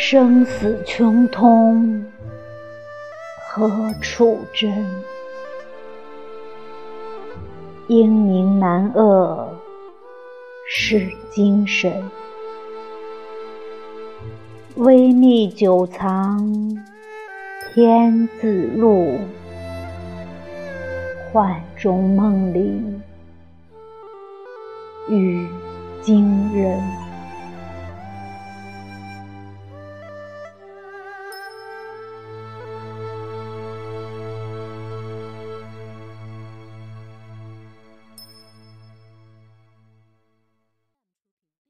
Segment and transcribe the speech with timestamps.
[0.00, 2.04] 生死穷通
[3.50, 4.86] 何处真？
[7.88, 9.48] 英明难遏
[10.68, 11.92] 是精神，
[14.76, 16.48] 微密久藏
[17.74, 19.18] 天自露，
[21.32, 22.80] 幻中梦里
[25.08, 25.44] 与
[26.00, 27.07] 惊人。